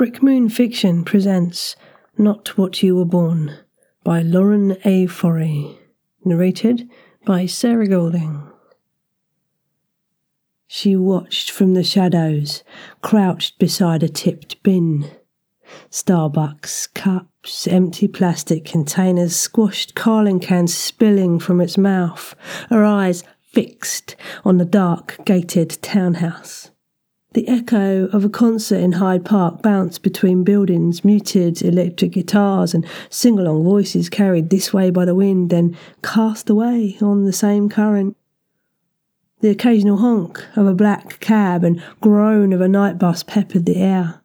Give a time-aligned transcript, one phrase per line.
[0.00, 1.76] Brick Moon Fiction presents
[2.16, 3.58] Not What You Were Born
[4.02, 5.04] by Lauren A.
[5.04, 5.78] Forry,
[6.24, 6.88] narrated
[7.26, 8.50] by Sarah Golding.
[10.66, 12.64] She watched from the shadows,
[13.02, 15.04] crouched beside a tipped bin.
[15.90, 22.34] Starbucks, cups, empty plastic containers, squashed Carling cans spilling from its mouth,
[22.70, 26.70] her eyes fixed on the dark, gated townhouse.
[27.32, 32.84] The echo of a concert in Hyde Park bounced between buildings, muted electric guitars and
[33.08, 37.68] sing along voices carried this way by the wind, then cast away on the same
[37.68, 38.16] current.
[39.42, 43.76] The occasional honk of a black cab and groan of a night bus peppered the
[43.76, 44.22] air.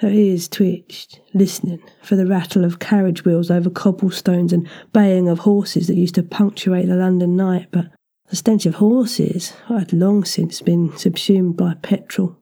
[0.00, 5.40] Her ears twitched, listening for the rattle of carriage wheels over cobblestones and baying of
[5.40, 7.86] horses that used to punctuate the London night, but
[8.28, 12.36] the stench of horses had long since been subsumed by petrol.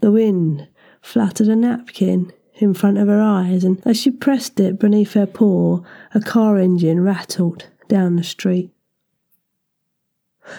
[0.00, 0.68] The wind
[1.00, 5.26] fluttered a napkin in front of her eyes, and as she pressed it beneath her
[5.26, 5.80] paw,
[6.14, 8.70] a car engine rattled down the street.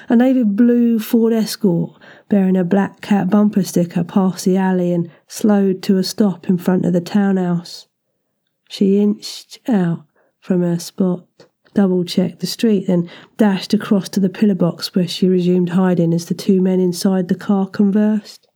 [0.10, 5.12] A navy blue Ford Escort bearing a black cat bumper sticker passed the alley and
[5.28, 7.88] slowed to a stop in front of the townhouse.
[8.70, 10.06] She inched out
[10.40, 11.28] from her spot
[11.74, 16.14] double checked the street, then dashed across to the pillar box where she resumed hiding
[16.14, 18.48] as the two men inside the car conversed.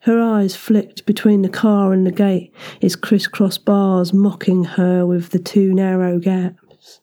[0.00, 5.30] Her eyes flicked between the car and the gate, its crisscross bars mocking her with
[5.30, 7.00] the two narrow gaps.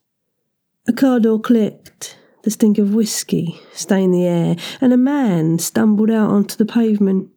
[0.88, 6.11] A car door clicked, the stink of whiskey stained the air, and a man stumbled
[6.11, 7.29] out onto the pavement.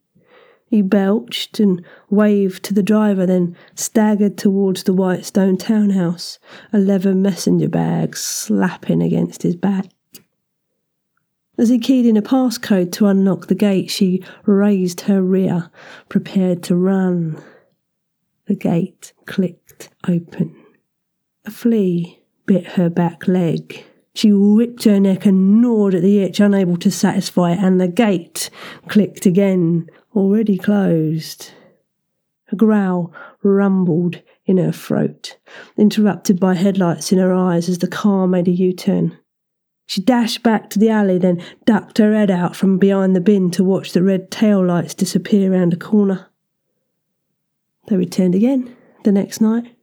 [0.75, 6.41] He belched and waved to the driver, then staggered towards the white stone townhouse,
[6.72, 9.86] a leather messenger bag slapping against his back.
[11.56, 15.70] As he keyed in a passcode to unlock the gate, she raised her rear,
[16.08, 17.41] prepared to run.
[18.47, 20.56] The gate clicked open.
[21.44, 23.84] A flea bit her back leg.
[24.14, 27.88] She whipped her neck and gnawed at the itch, unable to satisfy it, and the
[27.88, 28.48] gate
[28.88, 31.50] clicked again, already closed.
[32.53, 35.36] A growl rumbled in her throat,
[35.76, 39.19] interrupted by headlights in her eyes as the car made a U turn.
[39.86, 43.50] She dashed back to the alley, then ducked her head out from behind the bin
[43.53, 46.28] to watch the red tail lights disappear round a corner.
[47.88, 49.74] They returned again the next night.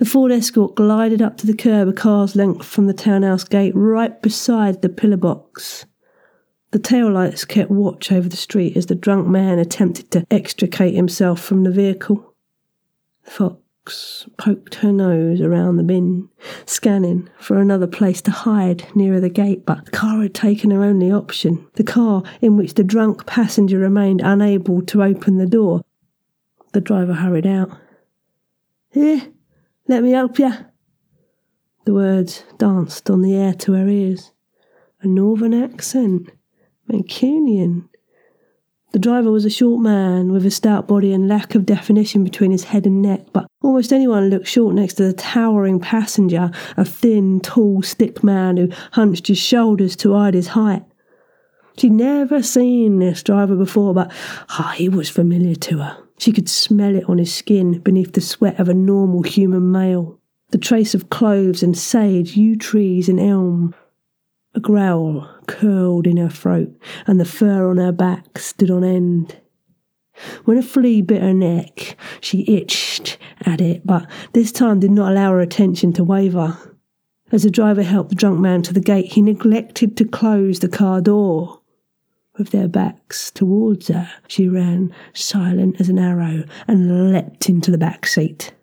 [0.00, 3.74] The Ford Escort glided up to the curb a car's length from the townhouse gate
[3.76, 5.84] right beside the pillar box.
[6.70, 11.42] The taillights kept watch over the street as the drunk man attempted to extricate himself
[11.42, 12.34] from the vehicle.
[13.26, 16.30] The fox poked her nose around the bin,
[16.64, 20.82] scanning for another place to hide nearer the gate, but the car had taken her
[20.82, 25.82] only option, the car in which the drunk passenger remained unable to open the door.
[26.72, 27.76] The driver hurried out.
[28.92, 29.26] Here,
[29.90, 30.52] let me help you.
[31.84, 34.30] The words danced on the air to her ears.
[35.02, 36.30] A northern accent
[36.88, 37.88] Mancunian.
[38.92, 42.52] The driver was a short man with a stout body and lack of definition between
[42.52, 46.84] his head and neck, but almost anyone looked short next to the towering passenger, a
[46.84, 50.84] thin, tall, stick man who hunched his shoulders to hide his height.
[51.78, 54.12] She'd never seen this driver before, but
[54.50, 56.09] ah, he was familiar to her.
[56.20, 60.20] She could smell it on his skin beneath the sweat of a normal human male.
[60.50, 63.74] The trace of cloves and sage, yew trees and elm,
[64.54, 66.76] a growl curled in her throat,
[67.06, 69.40] and the fur on her back stood on end.
[70.44, 73.16] When a flea bit her neck, she itched
[73.46, 76.58] at it, but this time did not allow her attention to waver.
[77.32, 80.68] As the driver helped the drunk man to the gate, he neglected to close the
[80.68, 81.59] car door.
[82.40, 87.76] With their backs towards her, she ran, silent as an arrow, and leapt into the
[87.76, 88.54] back seat.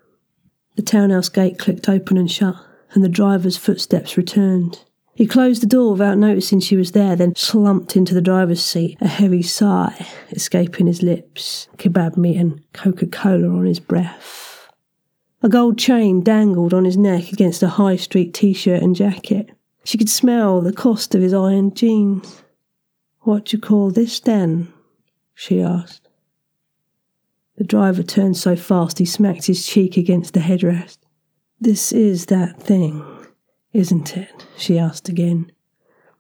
[0.78, 2.56] The townhouse gate clicked open and shut,
[2.94, 4.84] and the driver's footsteps returned.
[5.14, 8.98] He closed the door without noticing she was there, then slumped into the driver's seat,
[9.00, 14.72] a heavy sigh escaping his lips, kebab meat and Coca Cola on his breath.
[15.44, 19.52] A gold chain dangled on his neck against a high street t shirt and jacket.
[19.84, 22.42] She could smell the cost of his iron jeans.
[23.28, 24.72] What do you call this then?
[25.36, 26.08] she asked.
[27.58, 31.00] The driver turned so fast he smacked his cheek against the headrest.
[31.60, 33.06] This is that thing
[33.74, 34.48] isn't it?
[34.56, 35.52] she asked again.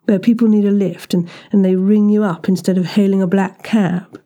[0.03, 3.25] Where people need a lift and, and they ring you up instead of hailing a
[3.25, 4.21] black cab.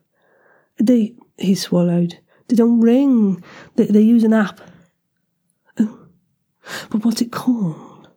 [0.76, 2.18] They, he swallowed,
[2.48, 3.44] they don't ring,
[3.76, 4.60] they, they use an app.
[5.78, 6.08] Oh,
[6.90, 8.08] but what's it called?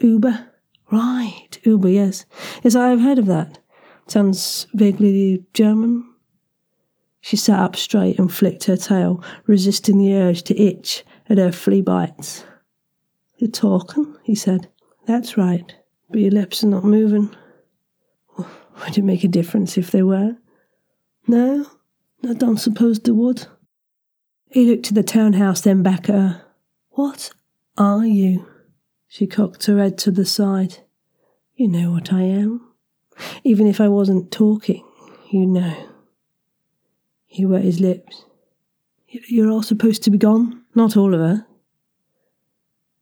[0.00, 0.48] Uber?
[0.90, 2.24] Right, Uber, yes.
[2.62, 3.58] Yes, I have heard of that.
[4.08, 6.04] Sounds vaguely German.
[7.20, 11.52] She sat up straight and flicked her tail, resisting the urge to itch at her
[11.52, 12.44] flea bites.
[13.36, 14.68] You're talking, he said.
[15.06, 15.74] That's right,
[16.10, 17.34] but your lips are not moving.
[18.36, 20.36] Would it make a difference if they were?
[21.26, 21.66] No,
[22.26, 23.46] I don't suppose they would.
[24.50, 26.42] He looked to the townhouse, then back at her.
[26.90, 27.30] What
[27.76, 28.48] are you?
[29.06, 30.78] She cocked her head to the side.
[31.54, 32.67] You know what I am.
[33.44, 34.84] Even if I wasn't talking,
[35.30, 35.74] you know.
[37.26, 38.24] He wet his lips.
[39.08, 41.46] You're all supposed to be gone, not all of her.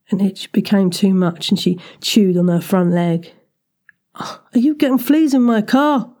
[0.09, 3.33] An itch became too much and she chewed on her front leg.
[4.15, 6.13] Are you getting fleas in my car?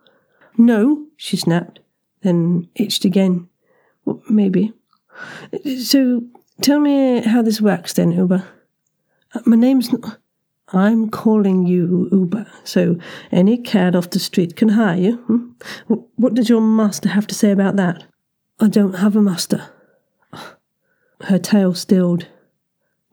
[0.57, 1.79] No, she snapped,
[2.21, 3.47] then itched again.
[4.05, 4.73] Well, maybe.
[5.81, 6.23] So
[6.61, 8.43] tell me how this works then, Uber.
[9.33, 9.91] Uh, my name's.
[9.91, 10.17] Not,
[10.73, 12.97] I'm calling you Uber, so
[13.31, 15.15] any cat off the street can hire you.
[15.17, 15.95] Hmm?
[16.17, 18.03] What does your master have to say about that?
[18.59, 19.69] I don't have a master.
[21.21, 22.27] Her tail stilled.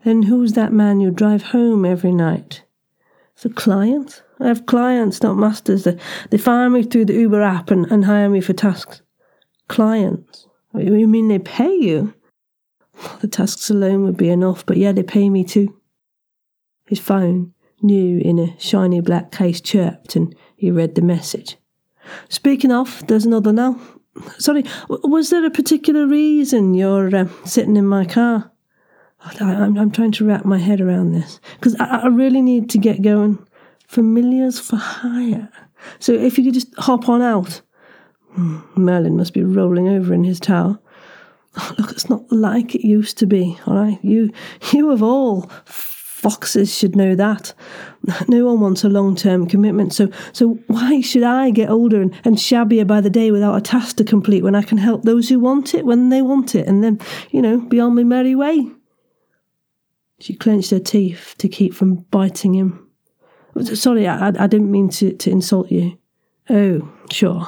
[0.05, 2.65] Then who's that man you drive home every night?
[3.41, 4.23] The client?
[4.41, 5.85] I have clients, not masters.
[5.85, 5.97] They,
[6.31, 9.01] they fire me through the Uber app and, and hire me for tasks.
[9.69, 10.47] Clients?
[10.75, 12.15] You mean they pay you?
[13.21, 15.81] The tasks alone would be enough, but yeah, they pay me too.
[16.87, 21.57] His phone, new in a shiny black case, chirped and he read the message.
[22.29, 23.81] Speaking of, there's another now.
[24.39, 28.53] Sorry, was there a particular reason you're uh, sitting in my car?
[29.21, 32.69] I, am I'm trying to wrap my head around this because I, I really need
[32.71, 33.45] to get going.
[33.87, 35.49] Familiars for hire.
[35.99, 37.61] So if you could just hop on out.
[38.77, 40.83] Merlin must be rolling over in his towel.
[41.57, 43.99] Oh, look, it's not like it used to be, all right?
[44.03, 44.33] You,
[44.73, 45.49] you of all
[46.25, 47.53] foxes should know that.
[48.29, 52.15] No one wants a long term commitment, so so why should I get older and,
[52.25, 55.29] and shabbier by the day without a task to complete when I can help those
[55.29, 56.99] who want it when they want it and then,
[57.31, 58.71] you know, be on my merry way?
[60.19, 62.89] She clenched her teeth to keep from biting him.
[63.75, 65.99] Sorry, I, I didn't mean to, to insult you.
[66.49, 67.47] Oh, sure.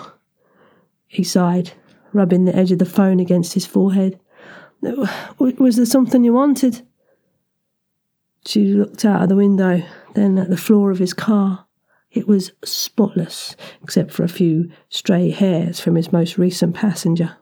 [1.07, 1.73] He sighed,
[2.13, 4.21] rubbing the edge of the phone against his forehead.
[5.39, 6.83] Was there something you wanted?
[8.47, 9.83] She looked out of the window,
[10.15, 11.67] then at the floor of his car.
[12.13, 17.37] It was spotless, except for a few stray hairs from his most recent passenger.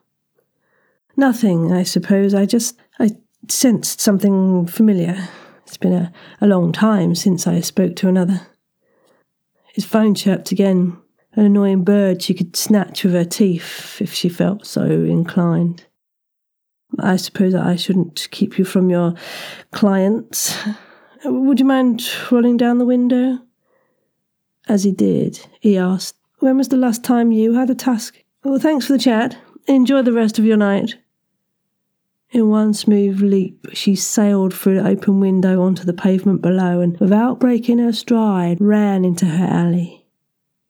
[1.15, 2.33] Nothing, I suppose.
[2.35, 3.11] I just I
[3.49, 5.29] sensed something familiar.
[5.67, 8.41] It's been a, a long time since I spoke to another.
[9.75, 10.97] His phone chirped again,
[11.35, 15.85] an annoying bird she could snatch with her teeth if she felt so inclined.
[16.99, 19.15] I suppose I shouldn't keep you from your
[19.71, 20.57] clients.
[21.25, 23.39] Would you mind rolling down the window?
[24.69, 28.23] As he did, he asked, When was the last time you had a task?
[28.43, 29.39] Well, thanks for the chat.
[29.67, 30.97] Enjoy the rest of your night.
[32.31, 36.99] In one smooth leap, she sailed through the open window onto the pavement below and,
[36.99, 40.04] without breaking her stride, ran into her alley.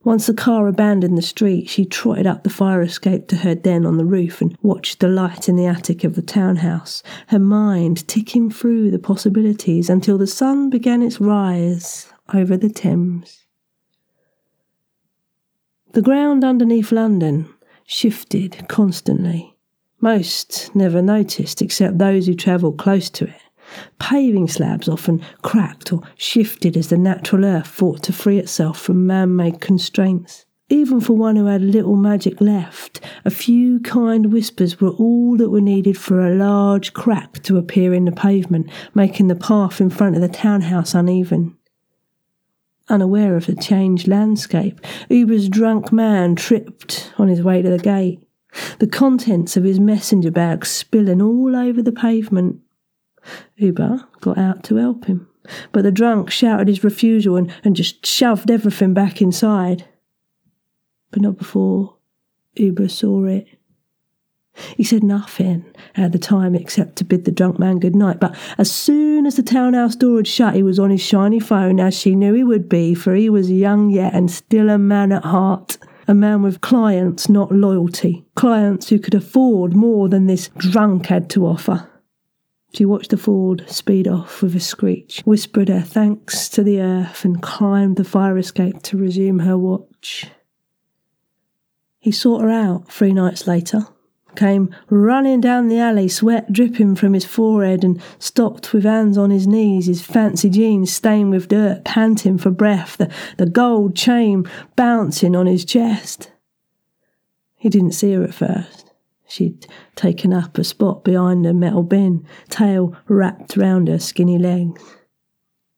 [0.04, 3.86] Once the car abandoned the street, she trotted up the fire escape to her den
[3.86, 8.06] on the roof and watched the light in the attic of the townhouse, her mind
[8.06, 13.46] ticking through the possibilities until the sun began its rise over the Thames.
[15.92, 17.48] The ground underneath London
[17.86, 19.56] shifted constantly.
[20.00, 23.43] Most never noticed except those who travelled close to it.
[23.98, 29.06] Paving slabs often cracked or shifted as the natural earth fought to free itself from
[29.06, 30.46] man made constraints.
[30.70, 35.50] Even for one who had little magic left, a few kind whispers were all that
[35.50, 39.90] were needed for a large crack to appear in the pavement, making the path in
[39.90, 41.56] front of the townhouse uneven.
[42.88, 48.20] Unaware of the changed landscape, Uber's drunk man tripped on his way to the gate,
[48.78, 52.60] the contents of his messenger bag spilling all over the pavement.
[53.56, 55.28] Uber got out to help him,
[55.72, 59.86] but the drunk shouted his refusal and, and just shoved everything back inside.
[61.10, 61.96] But not before
[62.56, 63.46] Uber saw it.
[64.76, 65.64] He said nothing
[65.96, 69.34] at the time except to bid the drunk man good night, but as soon as
[69.34, 72.44] the townhouse door had shut, he was on his shiny phone, as she knew he
[72.44, 75.76] would be, for he was young yet and still a man at heart.
[76.06, 78.26] A man with clients, not loyalty.
[78.34, 81.88] Clients who could afford more than this drunk had to offer.
[82.74, 87.24] She watched the Ford speed off with a screech, whispered her thanks to the earth,
[87.24, 90.26] and climbed the fire escape to resume her watch.
[92.00, 93.86] He sought her out three nights later,
[94.34, 99.30] came running down the alley, sweat dripping from his forehead, and stopped with hands on
[99.30, 104.44] his knees, his fancy jeans stained with dirt, panting for breath, the, the gold chain
[104.74, 106.32] bouncing on his chest.
[107.54, 108.83] He didn't see her at first.
[109.34, 114.80] She'd taken up a spot behind a metal bin, tail wrapped round her skinny legs.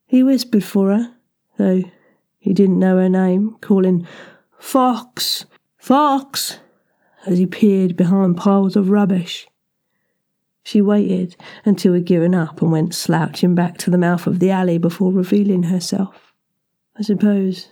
[0.05, 1.15] He whispered for her,
[1.57, 1.81] though
[2.37, 4.05] he didn't know her name, calling
[4.59, 6.59] Fox, Fox,
[7.25, 9.47] as he peered behind piles of rubbish.
[10.61, 11.35] She waited
[11.65, 15.11] until he'd given up and went slouching back to the mouth of the alley before
[15.11, 16.31] revealing herself.
[16.95, 17.69] I suppose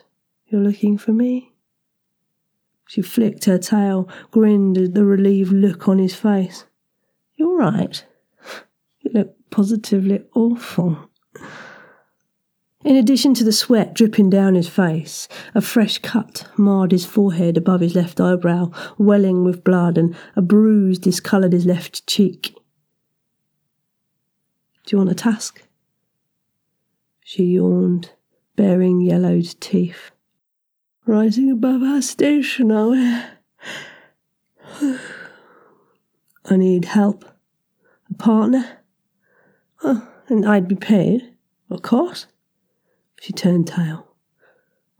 [0.48, 1.55] you're looking for me?
[2.88, 6.65] She flicked her tail, grinned at the relieved look on his face.
[7.36, 8.06] You're right.
[9.01, 11.10] You look positively awful.
[12.84, 17.58] In addition to the sweat dripping down his face, a fresh cut marred his forehead
[17.58, 22.56] above his left eyebrow, welling with blood, and a bruise discoloured his left cheek.
[24.86, 25.63] Do you want a task?
[27.24, 28.12] She yawned,
[28.56, 30.12] baring yellowed teeth.
[31.08, 33.22] Rising above our station, are we?
[36.46, 37.26] I need help.
[38.10, 38.80] A partner?
[39.84, 41.36] Oh, and I'd be paid,
[41.70, 42.26] of course.
[43.22, 44.16] She turned tail.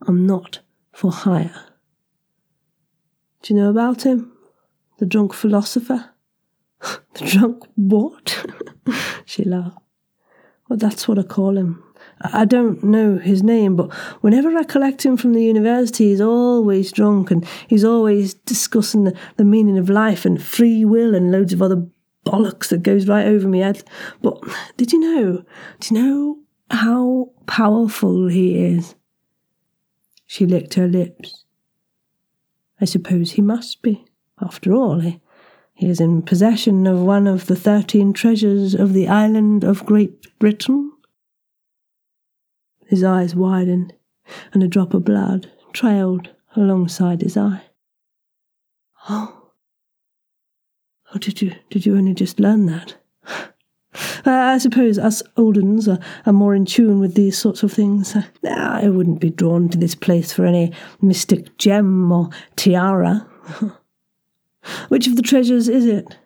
[0.06, 0.60] I'm not
[0.94, 1.66] for hire.
[3.42, 4.32] Do you know about him?
[5.00, 6.12] The drunk philosopher?
[6.82, 8.46] the drunk what?
[9.26, 9.80] she laughed.
[10.70, 11.84] Well, that's what I call him.
[12.22, 16.92] I don't know his name, but whenever I collect him from the university, he's always
[16.92, 21.54] drunk and he's always discussing the, the meaning of life and free will and loads
[21.54, 21.86] of other
[22.26, 23.84] bollocks that goes right over me head.
[24.22, 24.42] But
[24.78, 25.44] did you know?
[25.80, 26.40] Do you know
[26.72, 28.96] how powerful he is.
[30.26, 31.46] She licked her lips.
[32.82, 34.06] I suppose he must be.
[34.42, 35.22] After all, he,
[35.74, 40.38] he is in possession of one of the thirteen treasures of the island of Great
[40.40, 40.92] Britain.
[42.96, 43.92] His eyes widened,
[44.54, 47.64] and a drop of blood trailed alongside his eye.
[49.10, 49.50] Oh,
[51.14, 52.96] oh, did you did you only just learn that?
[54.25, 58.16] I suppose us old uns are, are more in tune with these sorts of things.
[58.50, 60.72] I wouldn't be drawn to this place for any
[61.02, 63.28] mystic gem or tiara.
[64.88, 66.18] Which of the treasures is it?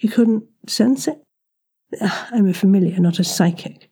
[0.00, 1.22] You couldn't sense it?
[2.00, 3.87] Ah, I'm a familiar, not a psychic.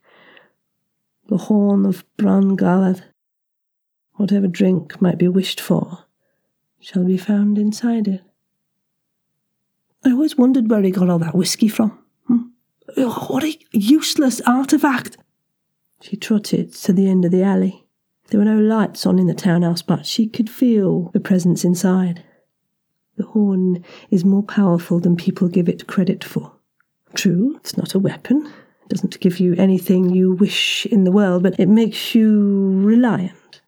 [1.29, 3.03] The horn of Bran Galed.
[4.15, 6.05] Whatever drink might be wished for
[6.81, 8.23] shall be found inside it.
[10.05, 11.99] I always wondered where he got all that whisky from.
[12.97, 15.17] oh What a useless artifact!
[16.01, 17.87] She trotted to the end of the alley.
[18.29, 22.23] There were no lights on in the townhouse, but she could feel the presence inside.
[23.17, 26.53] The horn is more powerful than people give it credit for.
[27.15, 28.53] True, it's not a weapon.
[28.89, 33.61] Doesn't give you anything you wish in the world, but it makes you reliant.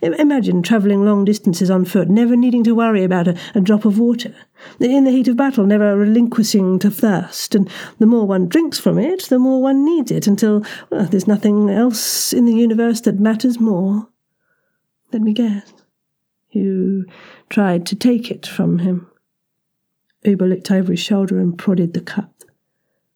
[0.00, 3.98] Imagine travelling long distances on foot, never needing to worry about a, a, drop of
[3.98, 4.32] water.
[4.78, 7.56] In the heat of battle, never relinquishing to thirst.
[7.56, 7.68] And
[7.98, 11.70] the more one drinks from it, the more one needs it, until well, there's nothing
[11.70, 14.08] else in the universe that matters more.
[15.12, 15.72] Let me guess.
[16.50, 17.06] You
[17.50, 19.10] tried to take it from him.
[20.22, 22.32] Uber looked over his shoulder and prodded the cup.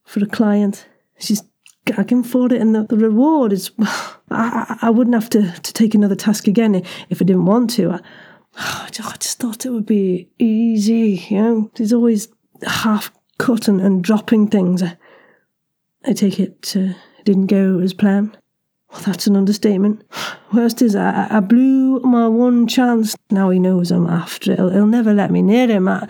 [0.05, 0.89] For a client,
[1.23, 1.43] she's
[1.85, 3.71] gagging for it, and the, the reward is.
[4.35, 6.75] I, I wouldn't have to, to take another task again
[7.11, 7.91] if I didn't want to.
[7.91, 8.01] I,
[8.57, 11.71] I just thought it would be easy, you know.
[11.75, 12.29] There's always
[12.67, 14.83] half cut and, and dropping things.
[14.83, 14.97] I,
[16.05, 18.37] I take it uh, didn't go as planned.
[18.91, 20.03] Well, that's an understatement.
[20.53, 23.17] Worst is, I, I blew my one chance.
[23.31, 24.59] Now he knows I'm after it.
[24.59, 25.89] He'll, he'll never let me near him.
[25.89, 26.09] I,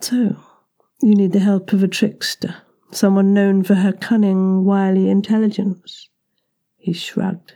[0.00, 0.36] so,
[1.02, 2.54] you need the help of a trickster,
[2.90, 6.08] someone known for her cunning, wily intelligence.
[6.76, 7.54] He shrugged.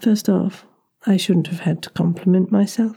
[0.00, 0.66] First off,
[1.06, 2.96] I shouldn't have had to compliment myself.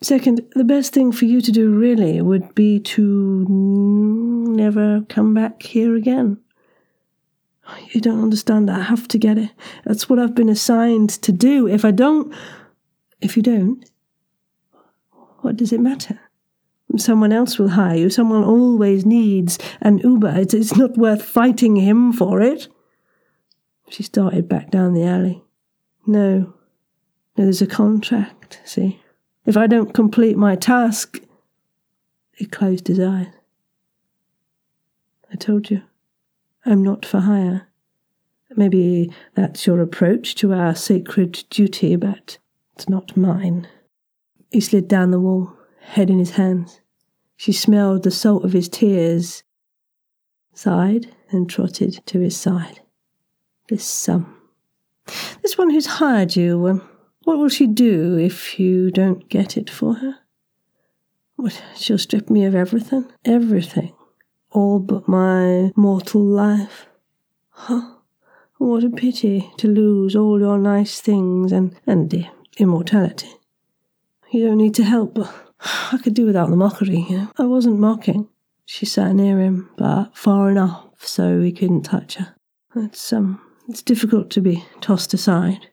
[0.00, 5.62] Second, the best thing for you to do really would be to never come back
[5.62, 6.38] here again.
[7.90, 8.70] You don't understand.
[8.70, 9.50] I have to get it.
[9.84, 11.66] That's what I've been assigned to do.
[11.68, 12.34] If I don't,
[13.20, 13.84] if you don't,
[15.40, 16.18] what does it matter?
[16.96, 18.10] Someone else will hire you.
[18.10, 20.34] Someone always needs an Uber.
[20.36, 22.68] It's, it's not worth fighting him for it.
[23.88, 25.44] She started back down the alley.
[26.06, 26.54] No.
[27.36, 29.00] No, there's a contract, see?
[29.46, 31.20] If I don't complete my task.
[32.32, 33.28] He closed his eyes.
[35.32, 35.82] I told you,
[36.64, 37.68] I'm not for hire.
[38.56, 42.38] Maybe that's your approach to our sacred duty, but
[42.74, 43.68] it's not mine.
[44.50, 46.80] He slid down the wall, head in his hands.
[47.36, 49.42] She smelled the salt of his tears,
[50.52, 52.80] sighed, and trotted to his side.
[53.68, 54.36] This, um,
[55.42, 56.88] this one who's hired you, um,
[57.24, 60.16] what will she do if you don't get it for her?
[61.36, 63.06] What, she'll strip me of everything?
[63.24, 63.94] Everything.
[64.50, 66.86] All but my mortal life.
[67.50, 67.94] Huh?
[68.58, 72.26] What a pity to lose all your nice things and, and the
[72.58, 73.30] immortality.
[74.30, 75.49] You don't need to help, but
[75.92, 77.32] I could do without the mockery, you know.
[77.38, 78.28] I wasn't mocking.
[78.66, 82.34] She sat near him, but far enough so he couldn't touch her.
[82.76, 85.68] It's um it's difficult to be tossed aside.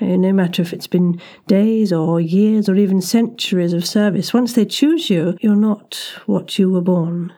[0.00, 4.64] No matter if it's been days or years or even centuries of service, once they
[4.64, 7.32] choose you, you're not what you were born.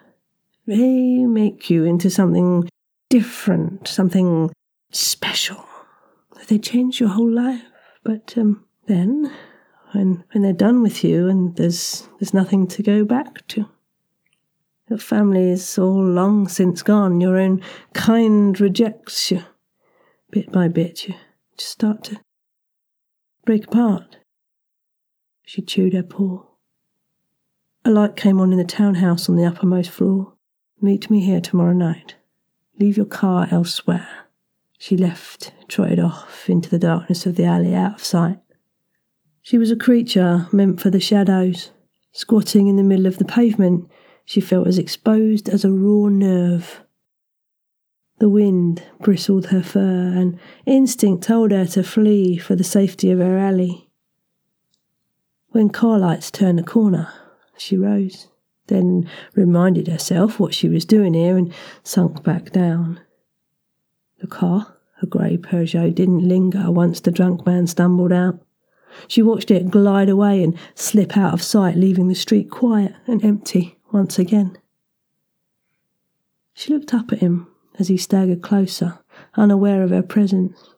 [0.67, 2.69] They make you into something
[3.11, 4.51] different, something
[4.91, 5.65] special.
[6.49, 7.63] They change your whole life.
[8.03, 9.33] But um, then,
[9.97, 13.67] when when they're done with you, and there's there's nothing to go back to.
[14.89, 17.21] Your family is all long since gone.
[17.21, 17.61] Your own
[17.93, 19.43] kind rejects you.
[20.31, 21.15] Bit by bit, you
[21.57, 22.21] just start to
[23.45, 24.19] break apart.
[25.45, 26.45] She chewed her paw.
[27.85, 30.35] A light came on in the townhouse on the uppermost floor.
[30.81, 32.17] Meet me here tomorrow night.
[32.79, 34.27] Leave your car elsewhere.
[34.79, 38.39] She left, trotted off into the darkness of the alley out of sight.
[39.47, 41.71] She was a creature meant for the shadows.
[42.11, 43.89] Squatting in the middle of the pavement,
[44.25, 46.81] she felt as exposed as a raw nerve.
[48.19, 50.37] The wind bristled her fur, and
[50.67, 53.89] instinct told her to flee for the safety of her alley.
[55.51, 57.09] When car lights turned the corner,
[57.57, 58.27] she rose,
[58.67, 62.99] then reminded herself what she was doing here and sunk back down.
[64.19, 68.41] The car, a grey Peugeot, didn't linger once the drunk man stumbled out.
[69.09, 73.25] She watched it glide away and slip out of sight, leaving the street quiet and
[73.25, 74.59] empty once again.
[76.55, 77.49] She looked up at him
[77.79, 78.99] as he staggered closer,
[79.35, 80.71] unaware of her presence.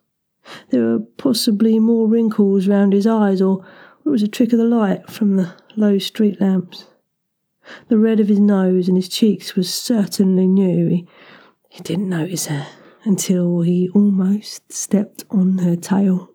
[0.71, 3.65] There were possibly more wrinkles round his eyes, or
[4.05, 6.87] it was a trick of the light from the low street lamps.
[7.89, 10.89] The red of his nose and his cheeks was certainly new.
[10.89, 11.07] He,
[11.69, 12.67] he didn't notice her
[13.05, 16.35] until he almost stepped on her tail.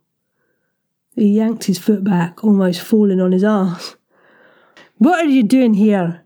[1.16, 3.96] He yanked his foot back, almost falling on his ass.
[4.98, 6.26] What are you doing here?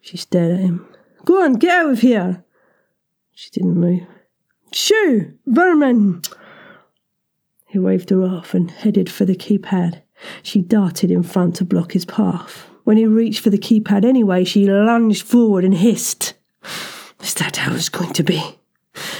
[0.00, 0.86] She stared at him.
[1.24, 2.44] Go on, get out of here.
[3.34, 4.02] She didn't move.
[4.72, 5.34] Shoo!
[5.46, 6.22] Vermin!
[7.66, 10.02] He waved her off and headed for the keypad.
[10.42, 12.66] She darted in front to block his path.
[12.84, 16.34] When he reached for the keypad anyway, she lunged forward and hissed.
[17.20, 18.58] Is that how it's going to be?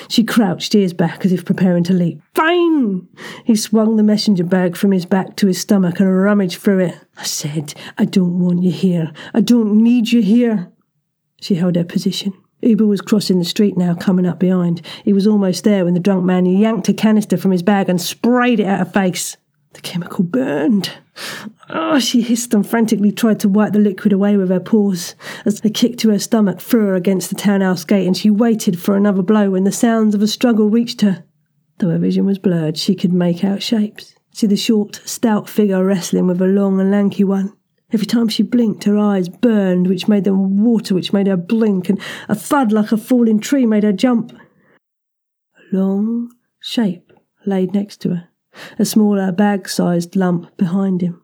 [0.08, 2.20] She crouched, ears back, as if preparing to leap.
[2.34, 3.08] Fine!
[3.44, 6.98] He swung the messenger bag from his back to his stomach and rummaged through it.
[7.16, 9.12] I said, I don't want you here.
[9.34, 10.70] I don't need you here.
[11.40, 12.32] She held her position.
[12.62, 14.84] Uber was crossing the street now, coming up behind.
[15.04, 18.00] He was almost there when the drunk man yanked a canister from his bag and
[18.00, 19.36] sprayed it at her face.
[19.74, 20.90] The chemical burned.
[21.70, 25.64] Oh, she hissed and frantically tried to wipe the liquid away with her paws as
[25.64, 28.96] a kick to her stomach threw her against the townhouse gate, and she waited for
[28.96, 31.24] another blow when the sounds of a struggle reached her.
[31.78, 34.14] Though her vision was blurred, she could make out shapes.
[34.33, 37.52] See the short, stout figure wrestling with a long and lanky one.
[37.90, 41.88] Every time she blinked, her eyes burned, which made them water, which made her blink,
[41.88, 44.33] and a thud like a falling tree made her jump.
[44.33, 47.12] A long shape
[47.46, 48.27] laid next to her,
[48.78, 51.22] a smaller bag sized lump behind him.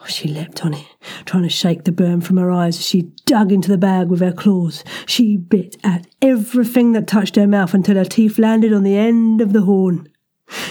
[0.00, 0.86] Oh, she leapt on it,
[1.24, 4.20] trying to shake the burn from her eyes as she dug into the bag with
[4.20, 4.84] her claws.
[5.06, 9.40] She bit at everything that touched her mouth until her teeth landed on the end
[9.40, 10.08] of the horn.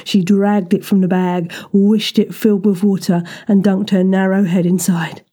[0.03, 4.43] She dragged it from the bag, wished it filled with water, and dunked her narrow
[4.43, 5.23] head inside.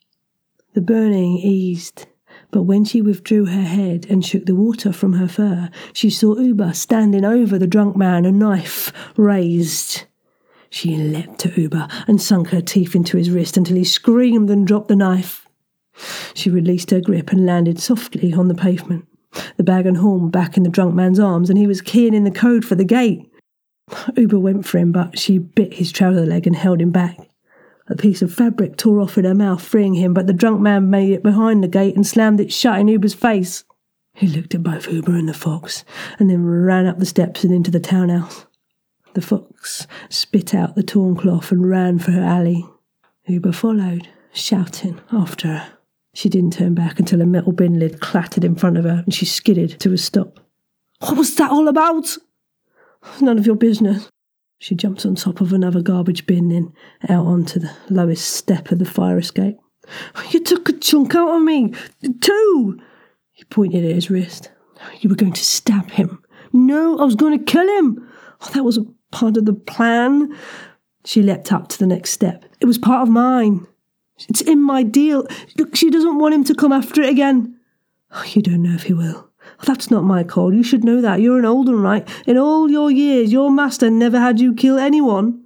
[0.73, 2.07] The burning eased,
[2.51, 6.37] but when she withdrew her head and shook the water from her fur, she saw
[6.39, 10.05] Uber standing over the drunk man, a knife raised.
[10.71, 14.67] She leapt to Uber and sunk her teeth into his wrist until he screamed and
[14.67, 15.47] dropped the knife.
[16.33, 19.07] She released her grip and landed softly on the pavement,
[19.57, 22.25] the bag and horn back in the drunk man's arms, and he was keying in
[22.25, 23.31] the code for the gate.
[24.17, 27.19] Uber went for him, but she bit his trouser leg and held him back.
[27.89, 30.89] A piece of fabric tore off in her mouth, freeing him, but the drunk man
[30.89, 33.65] made it behind the gate and slammed it shut in Uber's face.
[34.15, 35.85] He looked at both Uber and the fox,
[36.19, 38.47] and then ran up the steps and into the townhouse.
[39.15, 42.65] The fox spit out the torn cloth and ran for her alley.
[43.27, 45.73] Uber followed, shouting after her.
[46.15, 49.15] She didn't turn back until a metal bin lid clattered in front of her and
[49.15, 50.41] she skidded to a stop.
[51.01, 52.17] What was that all about?
[53.21, 54.09] None of your business.
[54.59, 56.73] She jumped on top of another garbage bin and
[57.09, 59.57] out onto the lowest step of the fire escape.
[60.31, 61.73] You took a chunk out of me!
[62.21, 62.79] Two!
[63.33, 64.51] He pointed at his wrist.
[65.01, 66.23] You were going to stab him.
[66.53, 68.07] No, I was going to kill him.
[68.43, 68.79] Oh, that was
[69.11, 70.37] part of the plan.
[71.05, 72.45] She leapt up to the next step.
[72.61, 73.67] It was part of mine.
[74.29, 75.27] It's in my deal.
[75.57, 77.57] Look, she doesn't want him to come after it again.
[78.13, 79.31] Oh, you don't know if he will.
[79.61, 80.53] Oh, that's not my call.
[80.53, 81.21] You should know that.
[81.21, 82.09] You're an old one, right?
[82.27, 85.45] In all your years, your master never had you kill anyone.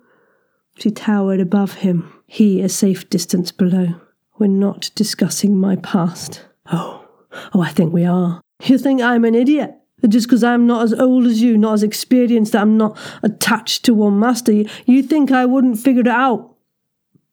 [0.76, 4.00] She towered above him, he a safe distance below.
[4.38, 6.44] We're not discussing my past.
[6.72, 7.06] Oh,
[7.54, 8.40] oh, I think we are.
[8.64, 9.74] You think I'm an idiot?
[10.08, 13.84] Just because I'm not as old as you, not as experienced, that I'm not attached
[13.84, 14.52] to one master,
[14.84, 16.54] you think I wouldn't figure it out?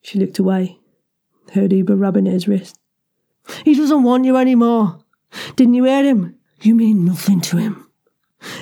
[0.02, 0.80] She looked away,
[1.54, 2.78] heard Uber rubbing at his wrist.
[3.66, 5.04] He doesn't want you anymore.
[5.56, 6.36] Didn't you hear him?
[6.62, 7.88] You mean nothing to him.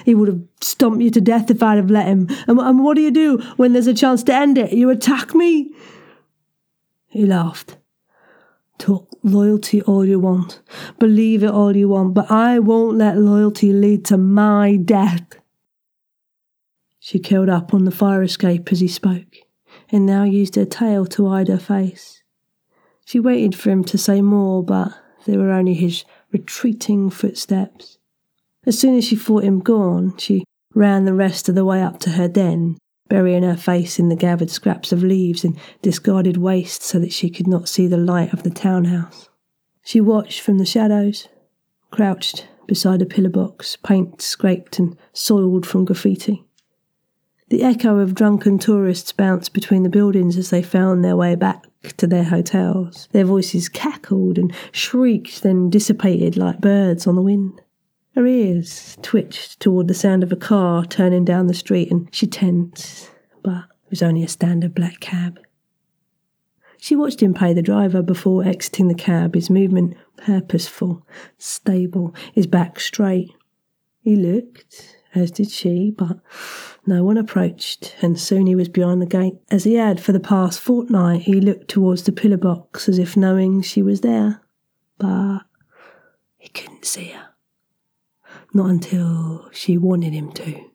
[0.05, 2.27] He would have stomped you to death if I'd have let him.
[2.47, 4.73] And, and what do you do when there's a chance to end it?
[4.73, 5.71] You attack me?
[7.07, 7.77] He laughed.
[8.79, 10.61] Talk loyalty all you want,
[10.97, 15.39] believe it all you want, but I won't let loyalty lead to my death.
[16.99, 19.35] She curled up on the fire escape as he spoke,
[19.91, 22.23] and now used her tail to hide her face.
[23.05, 24.93] She waited for him to say more, but
[25.25, 27.97] they were only his retreating footsteps.
[28.65, 31.99] As soon as she thought him gone, she ran the rest of the way up
[31.99, 32.77] to her den,
[33.09, 37.29] burying her face in the gathered scraps of leaves and discarded waste so that she
[37.29, 39.29] could not see the light of the townhouse.
[39.83, 41.27] She watched from the shadows,
[41.91, 46.45] crouched beside a pillar box, paint scraped and soiled from graffiti.
[47.49, 51.65] The echo of drunken tourists bounced between the buildings as they found their way back
[51.97, 53.09] to their hotels.
[53.11, 57.59] Their voices cackled and shrieked, then dissipated like birds on the wind.
[58.19, 62.27] Her ears twitched toward the sound of a car turning down the street, and she
[62.27, 63.09] tensed,
[63.43, 65.39] but it was only a standard black cab.
[66.77, 72.45] She watched him pay the driver before exiting the cab, his movement purposeful, stable, his
[72.45, 73.31] back straight.
[74.01, 76.19] He looked, as did she, but
[76.85, 79.35] no one approached, and soon he was behind the gate.
[79.49, 83.15] As he had for the past fortnight, he looked towards the pillar box as if
[83.15, 84.41] knowing she was there,
[84.97, 85.43] but
[86.37, 87.28] he couldn't see her
[88.53, 90.69] not until she wanted him to.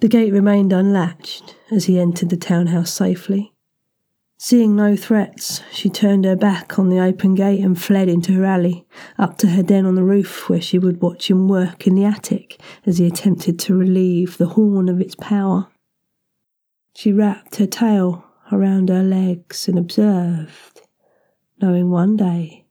[0.00, 3.52] The gate remained unlatched as he entered the townhouse safely.
[4.40, 8.44] Seeing no threats, she turned her back on the open gate and fled into her
[8.44, 8.86] alley,
[9.18, 12.04] up to her den on the roof where she would watch him work in the
[12.04, 15.66] attic as he attempted to relieve the horn of its power.
[16.94, 20.82] She wrapped her tail around her legs and observed,
[21.60, 22.64] knowing one day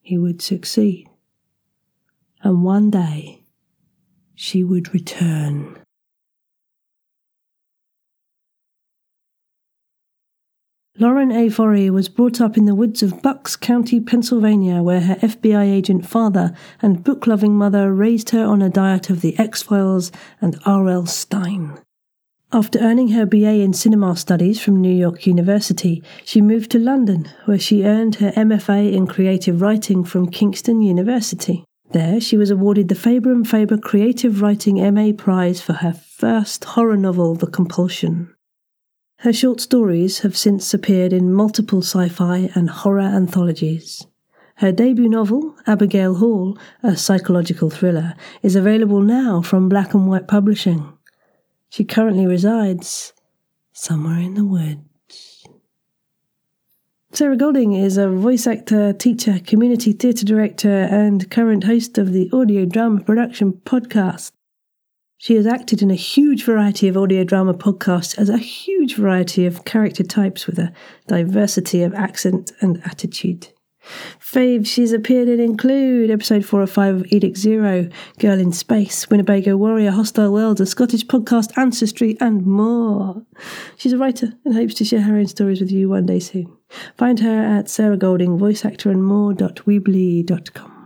[0.00, 1.08] he would succeed
[2.46, 3.42] and one day
[4.36, 5.76] she would return.
[10.96, 11.48] Lauren A.
[11.48, 16.06] Forry was brought up in the woods of Bucks County, Pennsylvania, where her FBI agent
[16.06, 20.56] father and book loving mother raised her on a diet of the X Files and
[20.64, 21.06] R.L.
[21.06, 21.80] Stine.
[22.52, 27.28] After earning her BA in cinema studies from New York University, she moved to London,
[27.46, 31.64] where she earned her MFA in creative writing from Kingston University.
[31.92, 36.64] There, she was awarded the Faber and Faber Creative Writing MA Prize for her first
[36.64, 38.34] horror novel, The Compulsion.
[39.20, 44.06] Her short stories have since appeared in multiple sci fi and horror anthologies.
[44.56, 50.28] Her debut novel, Abigail Hall, a psychological thriller, is available now from Black and White
[50.28, 50.92] Publishing.
[51.68, 53.12] She currently resides
[53.72, 54.85] somewhere in the woods.
[57.16, 62.28] Sarah Golding is a voice actor, teacher, community theatre director, and current host of the
[62.30, 64.32] audio drama production podcast.
[65.16, 69.46] She has acted in a huge variety of audio drama podcasts as a huge variety
[69.46, 70.74] of character types with a
[71.06, 73.48] diversity of accent and attitude.
[74.20, 79.08] Faves she's appeared in include episode 4 or 5 of Edict Zero, Girl in Space,
[79.08, 83.22] Winnebago Warrior, Hostile Worlds, a Scottish podcast, Ancestry, and more.
[83.78, 86.55] She's a writer and hopes to share her own stories with you one day soon.
[86.96, 90.76] Find her at Sarah Golding, voice actor and more.weebly.com.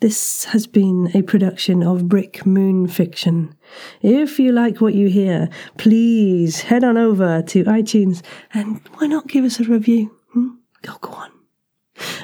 [0.00, 3.54] This has been a production of Brick Moon Fiction.
[4.02, 8.22] If you like what you hear, please head on over to iTunes
[8.52, 10.14] and why not give us a review?
[10.32, 10.48] Hmm?
[10.82, 11.30] Go, go on.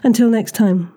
[0.04, 0.92] Until next time.